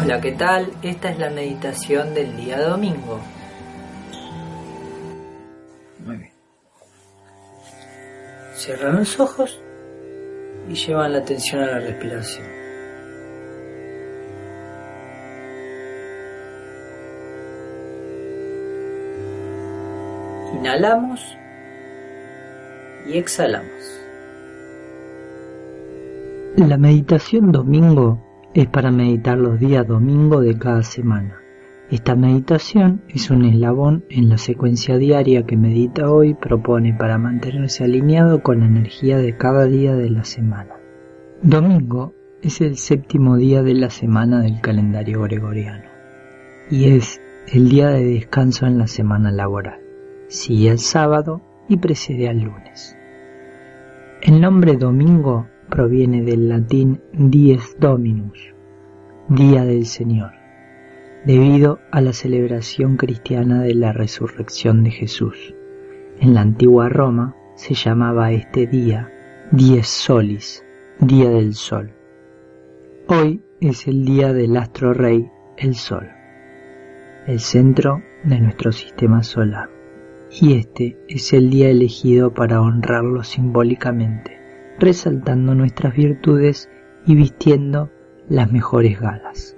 Hola, 0.00 0.20
¿qué 0.20 0.32
tal? 0.32 0.72
Esta 0.82 1.10
es 1.10 1.18
la 1.18 1.28
meditación 1.28 2.14
del 2.14 2.36
día 2.36 2.60
domingo. 2.60 3.20
Muy 6.04 6.16
bien. 6.16 6.32
Cierran 8.54 8.96
los 8.96 9.18
ojos 9.18 9.60
y 10.68 10.74
llevan 10.74 11.12
la 11.12 11.18
atención 11.18 11.62
a 11.62 11.66
la 11.66 11.80
respiración. 11.80 12.46
Inhalamos 20.54 21.36
y 23.08 23.18
exhalamos. 23.18 24.07
La 26.56 26.76
meditación 26.76 27.52
domingo 27.52 28.20
es 28.54 28.66
para 28.66 28.90
meditar 28.90 29.38
los 29.38 29.60
días 29.60 29.86
domingo 29.86 30.40
de 30.40 30.58
cada 30.58 30.82
semana. 30.82 31.38
Esta 31.90 32.16
meditación 32.16 33.02
es 33.08 33.30
un 33.30 33.44
eslabón 33.44 34.04
en 34.10 34.28
la 34.28 34.38
secuencia 34.38 34.98
diaria 34.98 35.46
que 35.46 35.56
Medita 35.56 36.10
hoy 36.10 36.34
propone 36.34 36.94
para 36.94 37.16
mantenerse 37.18 37.84
alineado 37.84 38.42
con 38.42 38.60
la 38.60 38.66
energía 38.66 39.18
de 39.18 39.36
cada 39.36 39.66
día 39.66 39.94
de 39.94 40.10
la 40.10 40.24
semana. 40.24 40.76
Domingo 41.42 42.14
es 42.42 42.60
el 42.60 42.76
séptimo 42.76 43.36
día 43.36 43.62
de 43.62 43.74
la 43.74 43.90
semana 43.90 44.40
del 44.40 44.60
calendario 44.60 45.22
gregoriano 45.22 45.84
y 46.70 46.90
es 46.90 47.20
el 47.52 47.68
día 47.68 47.88
de 47.90 48.04
descanso 48.04 48.66
en 48.66 48.78
la 48.78 48.86
semana 48.86 49.30
laboral. 49.30 49.80
Sigue 50.28 50.70
el 50.70 50.78
sábado 50.78 51.40
y 51.68 51.76
precede 51.76 52.28
al 52.28 52.40
lunes. 52.40 52.96
El 54.20 54.40
nombre 54.40 54.76
domingo 54.76 55.46
proviene 55.68 56.22
del 56.22 56.48
latín 56.48 57.00
dies 57.12 57.76
dominus, 57.78 58.54
día 59.28 59.64
del 59.64 59.86
Señor, 59.86 60.32
debido 61.24 61.78
a 61.92 62.00
la 62.00 62.12
celebración 62.12 62.96
cristiana 62.96 63.62
de 63.62 63.74
la 63.74 63.92
resurrección 63.92 64.82
de 64.82 64.90
Jesús. 64.90 65.54
En 66.20 66.34
la 66.34 66.40
antigua 66.40 66.88
Roma 66.88 67.36
se 67.54 67.74
llamaba 67.74 68.32
este 68.32 68.66
día 68.66 69.12
dies 69.52 69.88
solis, 69.88 70.64
día 71.00 71.30
del 71.30 71.54
sol. 71.54 71.92
Hoy 73.06 73.42
es 73.60 73.86
el 73.86 74.04
día 74.04 74.32
del 74.32 74.56
astro 74.56 74.94
rey, 74.94 75.30
el 75.56 75.74
sol, 75.74 76.08
el 77.26 77.40
centro 77.40 78.02
de 78.24 78.40
nuestro 78.40 78.72
sistema 78.72 79.22
solar, 79.22 79.70
y 80.30 80.54
este 80.54 80.98
es 81.08 81.32
el 81.32 81.50
día 81.50 81.70
elegido 81.70 82.34
para 82.34 82.60
honrarlo 82.60 83.22
simbólicamente 83.22 84.37
resaltando 84.78 85.54
nuestras 85.54 85.94
virtudes 85.94 86.70
y 87.06 87.14
vistiendo 87.14 87.90
las 88.28 88.50
mejores 88.52 89.00
galas. 89.00 89.56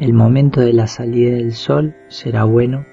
El 0.00 0.14
momento 0.14 0.60
de 0.60 0.72
la 0.72 0.86
salida 0.86 1.36
del 1.36 1.52
sol 1.52 1.94
será 2.08 2.44
bueno 2.44 2.84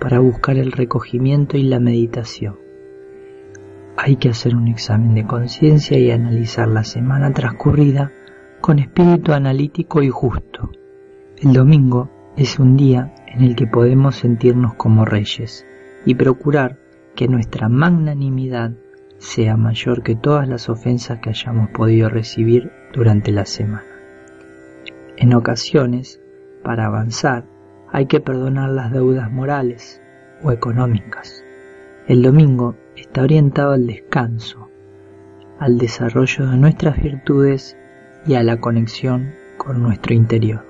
para 0.00 0.20
buscar 0.20 0.56
el 0.56 0.72
recogimiento 0.72 1.56
y 1.56 1.64
la 1.64 1.80
meditación. 1.80 2.56
Hay 3.96 4.16
que 4.16 4.30
hacer 4.30 4.56
un 4.56 4.68
examen 4.68 5.14
de 5.14 5.26
conciencia 5.26 5.98
y 5.98 6.10
analizar 6.10 6.66
la 6.68 6.82
semana 6.82 7.32
transcurrida 7.32 8.12
con 8.60 8.78
espíritu 8.78 9.32
analítico 9.32 10.02
y 10.02 10.08
justo. 10.08 10.70
El 11.36 11.52
domingo 11.52 12.10
es 12.36 12.58
un 12.58 12.76
día 12.76 13.12
en 13.26 13.42
el 13.42 13.54
que 13.54 13.66
podemos 13.66 14.16
sentirnos 14.16 14.74
como 14.74 15.04
reyes 15.04 15.66
y 16.06 16.14
procurar 16.14 16.78
que 17.14 17.28
nuestra 17.28 17.68
magnanimidad 17.68 18.72
sea 19.22 19.56
mayor 19.56 20.02
que 20.02 20.16
todas 20.16 20.48
las 20.48 20.68
ofensas 20.68 21.20
que 21.20 21.30
hayamos 21.30 21.70
podido 21.70 22.08
recibir 22.08 22.72
durante 22.92 23.30
la 23.30 23.46
semana. 23.46 23.86
En 25.16 25.32
ocasiones, 25.32 26.20
para 26.64 26.86
avanzar, 26.86 27.44
hay 27.92 28.06
que 28.06 28.20
perdonar 28.20 28.70
las 28.70 28.90
deudas 28.90 29.30
morales 29.30 30.02
o 30.42 30.50
económicas. 30.50 31.44
El 32.08 32.22
domingo 32.22 32.74
está 32.96 33.22
orientado 33.22 33.72
al 33.72 33.86
descanso, 33.86 34.68
al 35.60 35.78
desarrollo 35.78 36.50
de 36.50 36.56
nuestras 36.56 37.00
virtudes 37.00 37.76
y 38.26 38.34
a 38.34 38.42
la 38.42 38.58
conexión 38.58 39.34
con 39.56 39.84
nuestro 39.84 40.14
interior. 40.14 40.66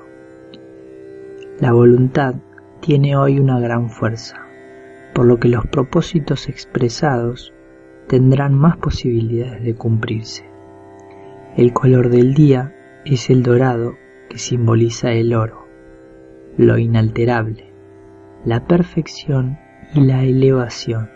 La 1.58 1.72
voluntad 1.72 2.34
tiene 2.80 3.16
hoy 3.16 3.40
una 3.40 3.58
gran 3.60 3.88
fuerza, 3.88 4.46
por 5.14 5.24
lo 5.24 5.38
que 5.38 5.48
los 5.48 5.66
propósitos 5.68 6.50
expresados 6.50 7.54
tendrán 8.08 8.54
más 8.54 8.76
posibilidades 8.76 9.62
de 9.62 9.74
cumplirse. 9.74 10.44
El 11.56 11.72
color 11.72 12.08
del 12.08 12.34
día 12.34 12.74
es 13.04 13.30
el 13.30 13.42
dorado 13.42 13.96
que 14.28 14.38
simboliza 14.38 15.12
el 15.12 15.34
oro, 15.34 15.66
lo 16.56 16.78
inalterable, 16.78 17.72
la 18.44 18.66
perfección 18.66 19.58
y 19.94 20.00
la 20.00 20.24
elevación, 20.24 21.10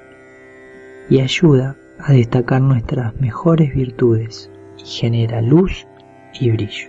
y 1.08 1.20
ayuda 1.20 1.76
a 1.98 2.12
destacar 2.12 2.60
nuestras 2.60 3.19
mejores 3.20 3.75
virtudes 3.75 4.50
y 4.78 4.84
genera 4.84 5.41
luz 5.41 5.86
y 6.38 6.50
brillo. 6.50 6.88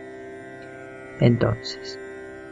Entonces, 1.19 1.99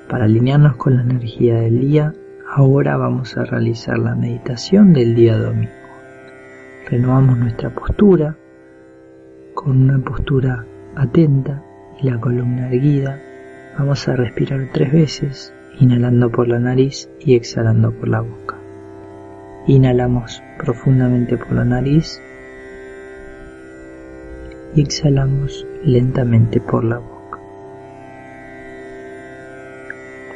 para 0.09 0.25
alinearnos 0.25 0.75
con 0.77 0.95
la 0.95 1.03
energía 1.03 1.55
del 1.55 1.81
día, 1.81 2.13
ahora 2.55 2.95
vamos 2.97 3.35
a 3.37 3.43
realizar 3.43 3.97
la 3.97 4.15
meditación 4.15 4.93
del 4.93 5.15
día 5.15 5.37
domingo. 5.37 5.84
Renovamos 6.89 7.39
nuestra 7.39 7.71
postura 7.71 8.37
con 9.55 9.89
una 9.89 9.97
postura 10.05 10.63
atenta 10.95 11.63
y 11.99 12.07
la 12.07 12.19
columna 12.19 12.67
erguida. 12.67 13.19
Vamos 13.79 14.07
a 14.07 14.15
respirar 14.15 14.69
tres 14.71 14.93
veces, 14.93 15.53
inhalando 15.79 16.29
por 16.29 16.47
la 16.47 16.59
nariz 16.59 17.09
y 17.19 17.35
exhalando 17.35 17.91
por 17.91 18.07
la 18.07 18.21
boca. 18.21 18.57
Inhalamos 19.65 20.43
profundamente 20.59 21.37
por 21.37 21.53
la 21.53 21.65
nariz 21.65 22.21
y 24.75 24.81
exhalamos 24.81 25.65
lentamente 25.83 26.61
por 26.61 26.83
la 26.83 26.99
boca. 26.99 27.39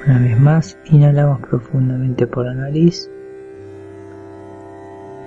Una 0.03 0.17
vez 0.17 0.39
más, 0.39 0.79
inhalamos 0.85 1.41
profundamente 1.41 2.25
por 2.25 2.45
la 2.47 2.55
nariz 2.55 3.07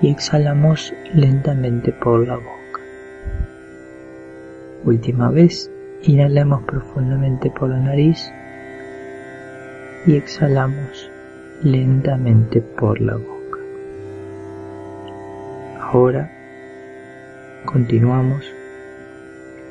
y 0.03 0.11
exhalamos 0.11 0.93
lentamente 1.15 1.93
por 1.93 2.27
la 2.27 2.37
boca. 2.37 2.81
Última 4.85 5.31
vez, 5.31 5.71
inhalamos 6.03 6.65
profundamente 6.65 7.51
por 7.51 7.71
la 7.71 7.79
nariz 7.79 8.33
y 10.05 10.17
exhalamos 10.17 11.09
lentamente 11.63 12.61
por 12.61 13.01
la 13.01 13.15
boca. 13.15 13.59
Ahora 15.81 16.31
continuamos 17.65 18.45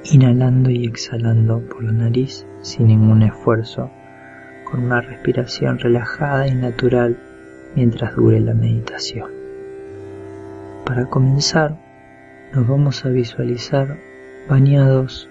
inhalando 0.06 0.70
y 0.70 0.86
exhalando 0.86 1.60
por 1.60 1.84
la 1.84 1.92
nariz 1.92 2.48
sin 2.62 2.88
ningún 2.88 3.24
esfuerzo, 3.24 3.92
con 4.64 4.86
una 4.86 5.02
respiración 5.02 5.78
relajada 5.78 6.48
y 6.48 6.56
natural 6.56 7.18
mientras 7.76 8.16
dure 8.16 8.40
la 8.40 8.54
meditación. 8.54 9.41
Para 10.86 11.06
comenzar, 11.06 11.78
nos 12.54 12.68
vamos 12.68 13.06
a 13.06 13.10
visualizar 13.10 13.98
bañados 14.50 15.30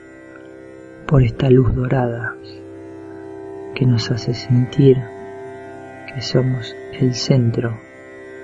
por 1.07 1.23
esta 1.23 1.51
luz 1.51 1.75
dorada 1.75 2.35
que 3.75 3.85
nos 3.85 4.11
hace 4.11 4.33
sentir 4.33 4.97
que 6.15 6.23
somos 6.23 6.75
el 6.99 7.15
centro 7.15 7.77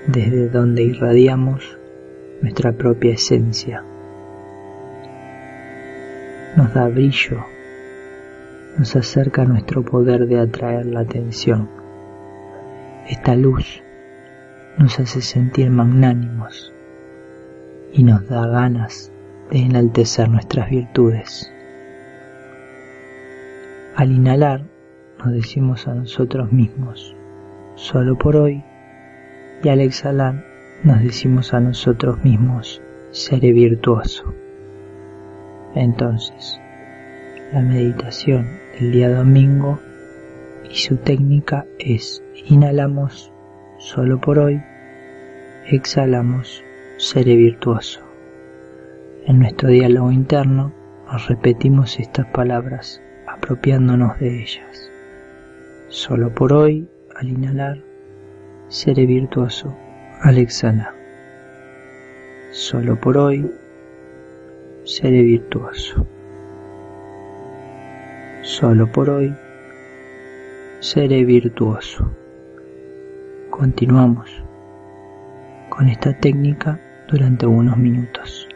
desde 0.09 0.49
donde 0.49 0.83
irradiamos 0.83 1.79
nuestra 2.43 2.73
propia 2.73 3.15
esencia. 3.15 3.85
Nos 6.57 6.73
da 6.75 6.89
brillo, 6.89 7.45
nos 8.79 8.97
acerca 8.97 9.43
a 9.43 9.47
nuestro 9.47 9.85
poder 9.85 10.27
de 10.27 10.41
atraer 10.41 10.87
la 10.87 11.01
atención. 11.01 11.69
Esta 13.09 13.37
luz 13.37 13.83
nos 14.79 14.99
hace 14.99 15.21
sentir 15.23 15.71
magnánimos, 15.71 16.73
y 17.97 18.03
nos 18.03 18.29
da 18.29 18.47
ganas 18.47 19.11
de 19.51 19.61
enaltecer 19.61 20.29
nuestras 20.29 20.69
virtudes. 20.69 21.51
Al 23.95 24.13
inhalar, 24.13 24.65
nos 25.19 25.33
decimos 25.33 25.89
a 25.89 25.95
nosotros 25.95 26.53
mismos, 26.53 27.17
solo 27.75 28.19
por 28.19 28.37
hoy, 28.37 28.63
y 29.63 29.69
al 29.71 29.81
exhalar, 29.81 30.45
nos 30.85 31.03
decimos 31.03 31.55
a 31.55 31.61
nosotros 31.61 32.23
mismos, 32.23 32.83
seré 33.13 33.53
virtuoso. 33.53 34.35
Entonces, 35.75 36.61
la 37.55 37.63
meditación 37.63 38.47
del 38.79 38.93
día 38.93 39.11
domingo 39.11 39.79
y 40.71 40.75
su 40.75 40.99
técnica 40.99 41.65
es 41.79 42.23
inhalamos 42.47 43.33
solo 43.79 44.21
por 44.21 44.39
hoy, 44.39 44.61
exhalamos 45.67 46.63
seré 46.99 47.37
virtuoso. 47.37 48.01
En 49.27 49.41
nuestro 49.41 49.69
diálogo 49.69 50.11
interno 50.11 50.73
nos 51.07 51.29
repetimos 51.29 51.99
estas 52.01 52.27
palabras 52.29 53.03
apropiándonos 53.27 54.19
de 54.19 54.43
ellas. 54.43 54.91
Solo 55.89 56.35
por 56.35 56.53
hoy, 56.55 56.89
al 57.15 57.29
inhalar, 57.29 57.79
seré 58.69 59.05
virtuoso 59.05 59.77
al 60.23 60.39
exhalar. 60.39 60.95
Solo 62.51 62.99
por 62.99 63.19
hoy, 63.19 63.51
seré 64.85 65.21
virtuoso. 65.21 66.07
Solo 68.41 68.91
por 68.91 69.11
hoy, 69.11 69.35
seré 70.81 71.25
virtuoso. 71.25 72.11
Continuamos 73.51 74.43
con 75.69 75.89
esta 75.89 76.19
técnica 76.19 76.81
durante 77.09 77.47
unos 77.47 77.77
minutos. 77.77 78.49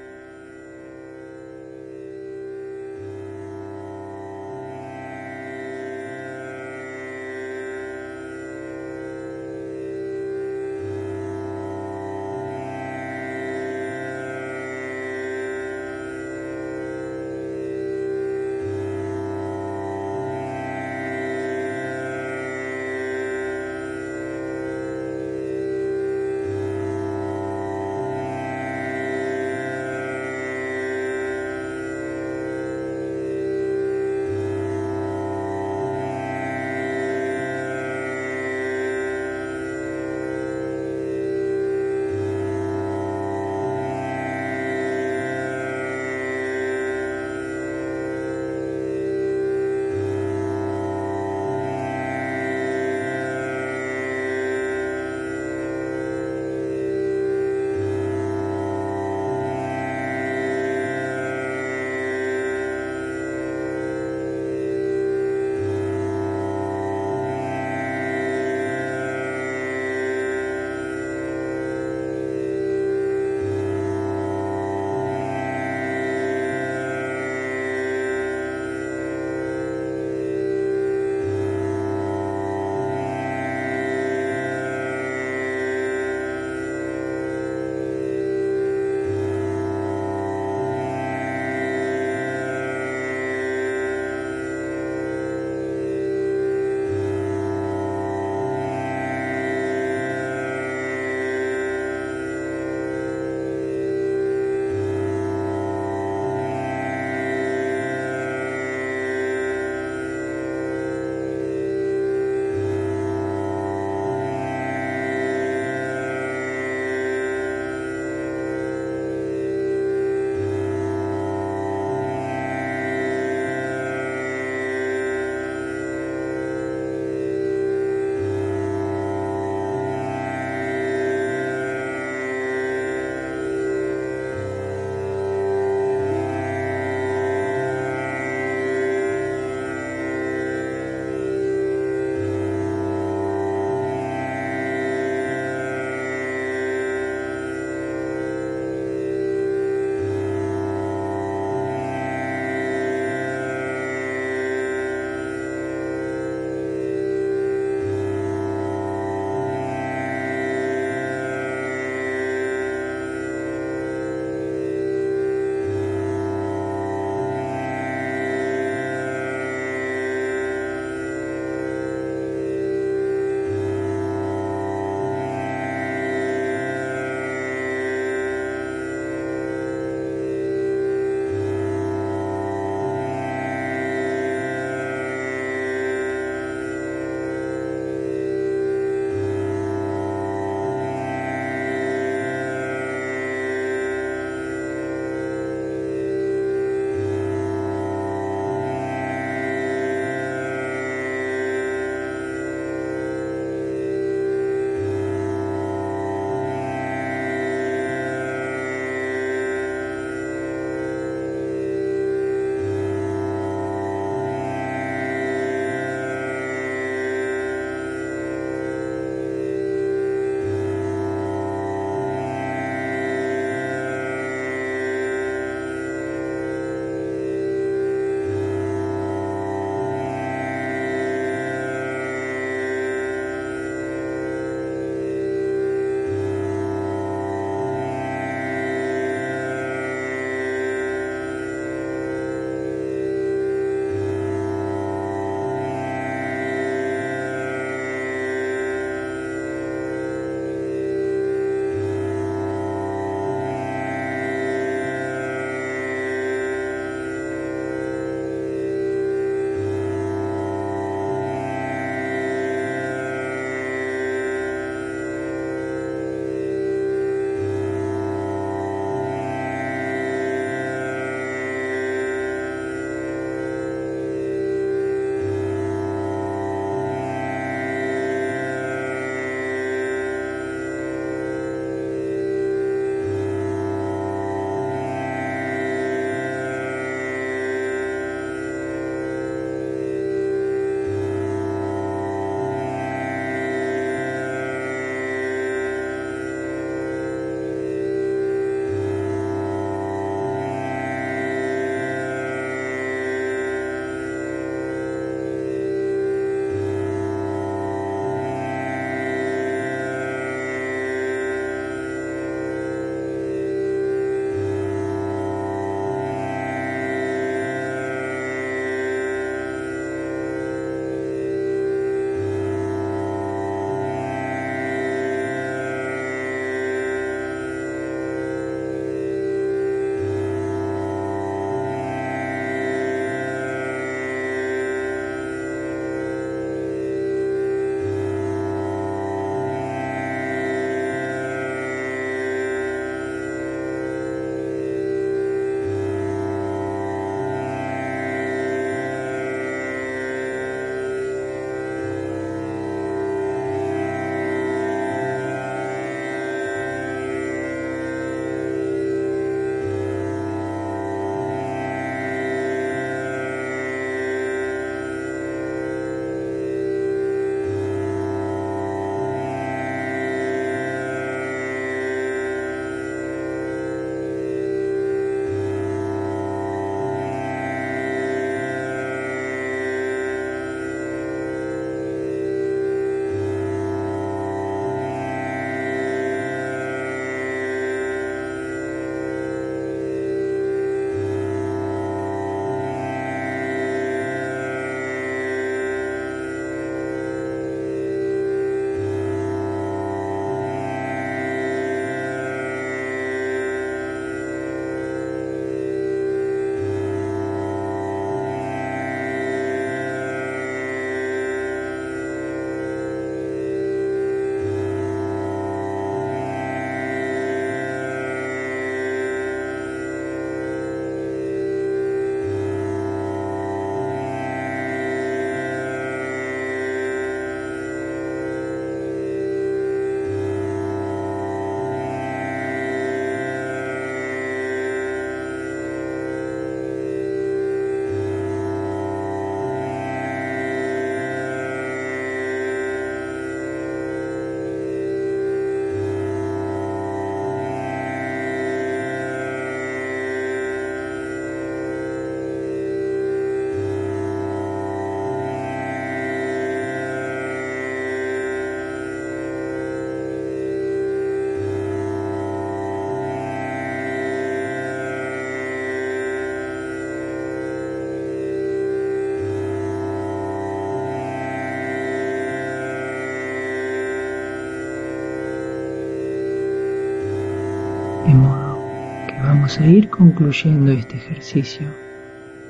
Vamos 479.51 479.67
a 479.67 479.67
ir 479.67 479.91
concluyendo 479.91 480.71
este 480.71 480.95
ejercicio 480.95 481.67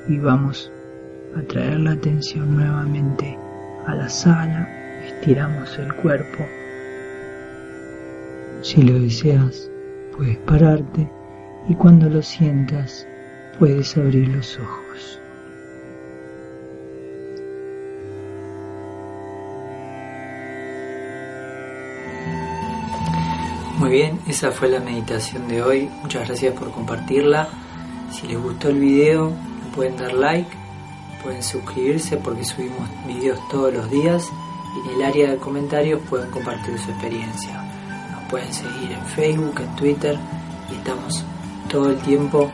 y 0.07 0.19
vamos 0.19 0.71
a 1.35 1.41
traer 1.47 1.79
la 1.79 1.93
atención 1.93 2.55
nuevamente 2.55 3.39
a 3.87 3.95
la 3.95 4.07
sala, 4.07 4.69
estiramos 5.07 5.79
el 5.79 5.91
cuerpo. 5.95 6.45
Si 8.61 8.83
lo 8.83 8.99
deseas, 8.99 9.67
puedes 10.15 10.37
pararte 10.45 11.09
y 11.67 11.73
cuando 11.73 12.07
lo 12.07 12.21
sientas, 12.21 13.07
puedes 13.57 13.97
abrir 13.97 14.27
los 14.27 14.59
ojos. 14.59 15.20
Muy 23.81 23.89
bien, 23.89 24.19
esa 24.27 24.51
fue 24.51 24.69
la 24.69 24.79
meditación 24.79 25.47
de 25.47 25.63
hoy. 25.63 25.89
Muchas 26.03 26.27
gracias 26.27 26.53
por 26.53 26.69
compartirla. 26.69 27.49
Si 28.11 28.27
les 28.27 28.39
gustó 28.39 28.69
el 28.69 28.79
video, 28.79 29.33
pueden 29.75 29.97
dar 29.97 30.13
like, 30.13 30.51
pueden 31.23 31.41
suscribirse 31.41 32.17
porque 32.17 32.45
subimos 32.45 32.87
videos 33.07 33.39
todos 33.49 33.73
los 33.73 33.89
días 33.89 34.29
y 34.75 34.87
en 34.87 34.95
el 34.97 35.03
área 35.03 35.31
de 35.31 35.37
comentarios 35.37 35.99
pueden 36.07 36.29
compartir 36.29 36.77
su 36.77 36.91
experiencia. 36.91 37.59
Nos 38.11 38.23
pueden 38.29 38.53
seguir 38.53 38.91
en 38.91 39.03
Facebook, 39.15 39.59
en 39.59 39.75
Twitter 39.75 40.19
y 40.71 40.75
estamos 40.75 41.23
todo 41.67 41.89
el 41.89 41.97
tiempo 42.01 42.51